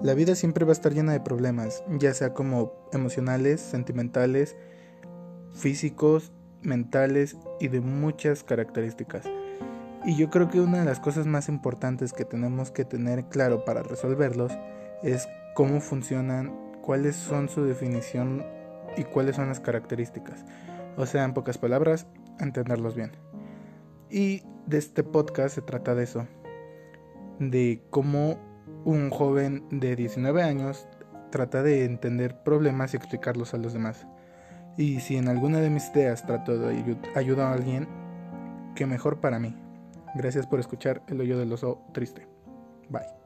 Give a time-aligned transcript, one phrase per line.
[0.00, 4.54] La vida siempre va a estar llena de problemas, ya sea como emocionales, sentimentales,
[5.52, 6.30] físicos,
[6.62, 9.24] mentales y de muchas características.
[10.04, 13.64] Y yo creo que una de las cosas más importantes que tenemos que tener claro
[13.64, 14.52] para resolverlos
[15.02, 18.46] es cómo funcionan, cuáles son su definición
[18.96, 20.44] y cuáles son las características.
[20.96, 22.06] O sea, en pocas palabras,
[22.38, 23.12] entenderlos bien.
[24.10, 26.26] Y de este podcast se trata de eso,
[27.40, 28.47] de cómo
[28.88, 30.88] un joven de 19 años
[31.30, 34.06] trata de entender problemas y explicarlos a los demás.
[34.78, 37.86] Y si en alguna de mis ideas trato de ayudar a alguien,
[38.74, 39.54] que mejor para mí.
[40.14, 42.26] Gracias por escuchar El hoyo del oso triste.
[42.88, 43.17] Bye.